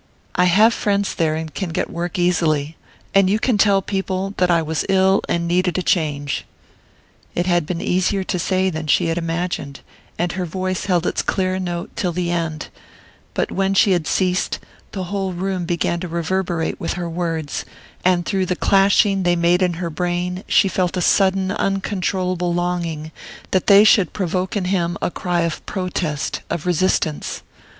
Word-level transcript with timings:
I 0.33 0.45
have 0.45 0.73
friends 0.73 1.13
there, 1.13 1.35
and 1.35 1.53
can 1.53 1.69
get 1.69 1.87
work 1.91 2.17
easily. 2.17 2.75
And 3.13 3.29
you 3.29 3.37
can 3.37 3.59
tell 3.59 3.83
people 3.83 4.33
that 4.37 4.49
I 4.49 4.59
was 4.63 4.83
ill 4.89 5.21
and 5.29 5.47
needed 5.47 5.77
a 5.77 5.83
change." 5.83 6.43
It 7.35 7.45
had 7.45 7.67
been 7.67 7.81
easier 7.81 8.23
to 8.23 8.39
say 8.39 8.71
than 8.71 8.87
she 8.87 9.09
had 9.09 9.19
imagined, 9.19 9.81
and 10.17 10.31
her 10.31 10.45
voice 10.47 10.85
held 10.85 11.05
its 11.05 11.21
clear 11.21 11.59
note 11.59 11.91
till 11.95 12.11
the 12.11 12.31
end; 12.31 12.69
but 13.35 13.51
when 13.51 13.75
she 13.75 13.91
had 13.91 14.07
ceased, 14.07 14.57
the 14.91 15.03
whole 15.03 15.33
room 15.33 15.65
began 15.65 15.99
to 15.99 16.07
reverberate 16.07 16.79
with 16.79 16.93
her 16.93 17.07
words, 17.07 17.63
and 18.03 18.25
through 18.25 18.47
the 18.47 18.55
clashing 18.55 19.21
they 19.21 19.35
made 19.35 19.61
in 19.61 19.73
her 19.73 19.91
brain 19.91 20.43
she 20.47 20.67
felt 20.67 20.97
a 20.97 21.01
sudden 21.01 21.51
uncontrollable 21.51 22.51
longing 22.51 23.11
that 23.51 23.67
they 23.67 23.83
should 23.83 24.13
provoke 24.13 24.55
in 24.57 24.65
him 24.65 24.97
a 24.99 25.11
cry 25.11 25.41
of 25.41 25.63
protest, 25.67 26.41
of 26.49 26.65
resistance. 26.65 27.43